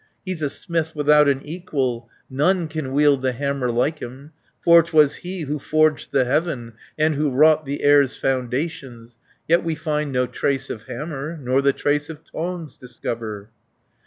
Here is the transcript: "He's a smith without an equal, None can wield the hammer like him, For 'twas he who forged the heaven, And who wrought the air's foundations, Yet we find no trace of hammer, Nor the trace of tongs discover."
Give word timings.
"He's 0.25 0.41
a 0.41 0.49
smith 0.49 0.95
without 0.95 1.27
an 1.29 1.43
equal, 1.45 2.09
None 2.27 2.67
can 2.67 2.91
wield 2.91 3.21
the 3.21 3.33
hammer 3.33 3.69
like 3.71 3.99
him, 3.99 4.31
For 4.63 4.81
'twas 4.81 5.17
he 5.17 5.41
who 5.41 5.59
forged 5.59 6.11
the 6.11 6.25
heaven, 6.25 6.73
And 6.97 7.13
who 7.13 7.29
wrought 7.29 7.65
the 7.67 7.83
air's 7.83 8.17
foundations, 8.17 9.17
Yet 9.47 9.63
we 9.63 9.75
find 9.75 10.11
no 10.11 10.25
trace 10.25 10.71
of 10.71 10.85
hammer, 10.87 11.37
Nor 11.39 11.61
the 11.61 11.71
trace 11.71 12.09
of 12.09 12.23
tongs 12.23 12.77
discover." 12.77 13.49